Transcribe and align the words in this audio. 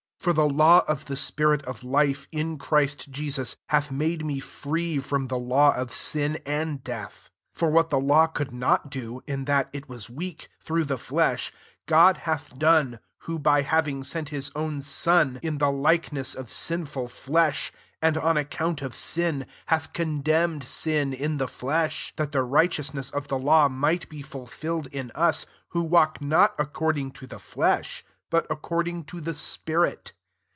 2 0.21 0.25
For 0.25 0.33
the 0.33 0.47
law 0.47 0.85
of 0.87 1.05
the 1.05 1.15
spil 1.15 1.63
of 1.65 1.83
life, 1.83 2.27
in 2.31 2.59
Christ 2.59 3.09
Jesus, 3.09 3.55
hat 3.69 3.89
made 3.89 4.23
me 4.23 4.39
free 4.39 4.99
from 4.99 5.29
the 5.29 5.39
law 5.39 5.73
J 5.83 5.91
sin 5.91 6.35
and 6.45 6.83
death. 6.83 7.31
3 7.55 7.59
For 7.59 7.71
what 7.71 7.91
«law 7.91 8.27
could 8.27 8.53
not 8.53 8.91
do, 8.91 9.23
in 9.25 9.45
that 9.45 9.71
St 9.73 9.87
^ 9.87 10.09
weak, 10.11 10.49
through 10.61 10.83
the 10.83 10.99
flesh, 10.99 11.51
GJ 11.87 12.17
hath 12.17 12.55
done, 12.59 12.99
n^o, 13.25 13.41
by 13.41 13.63
having 13.63 14.01
s«l 14.01 14.25
his 14.27 14.51
own 14.55 14.83
Son 14.83 15.39
in 15.41 15.57
the 15.57 15.65
lij^cnessf 15.71 16.47
sinful 16.49 17.07
flesh, 17.07 17.71
and 17.99 18.15
on 18.15 18.37
account 18.37 18.83
I 18.83 18.89
sin, 18.89 19.47
hath 19.65 19.91
condemned 19.91 20.65
sin 20.65 21.13
in 21.13 21.41
ik 21.41 21.49
flesh: 21.49 22.13
4 22.15 22.27
that 22.27 22.31
the 22.31 22.43
righteousnd 22.45 23.09
of 23.15 23.27
the 23.27 23.39
law 23.39 23.67
might 23.69 24.07
be 24.07 24.21
fulfilled 24.21 24.87
I 24.93 24.99
us; 25.15 25.47
who 25.69 25.81
walk 25.81 26.21
not 26.21 26.53
according 26.59 27.07
1 27.19 27.29
the 27.29 27.39
flesh, 27.39 28.05
but 28.29 28.47
according 28.49 29.03
to 29.03 29.19
til 29.19 29.33
spirit. 29.33 30.13